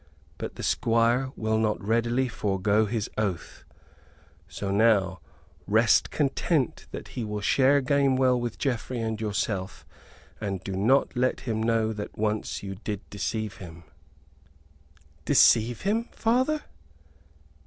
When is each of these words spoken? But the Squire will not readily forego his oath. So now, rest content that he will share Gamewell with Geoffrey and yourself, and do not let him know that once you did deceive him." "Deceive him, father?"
But 0.39 0.55
the 0.55 0.63
Squire 0.63 1.29
will 1.35 1.59
not 1.59 1.79
readily 1.79 2.27
forego 2.27 2.87
his 2.87 3.07
oath. 3.19 3.63
So 4.47 4.71
now, 4.71 5.19
rest 5.67 6.09
content 6.09 6.87
that 6.89 7.09
he 7.09 7.23
will 7.23 7.41
share 7.41 7.81
Gamewell 7.83 8.39
with 8.41 8.57
Geoffrey 8.57 8.99
and 8.99 9.21
yourself, 9.21 9.85
and 10.41 10.59
do 10.63 10.75
not 10.75 11.15
let 11.15 11.41
him 11.41 11.61
know 11.61 11.93
that 11.93 12.17
once 12.17 12.63
you 12.63 12.73
did 12.83 13.07
deceive 13.11 13.57
him." 13.57 13.83
"Deceive 15.23 15.81
him, 15.81 16.05
father?" 16.11 16.63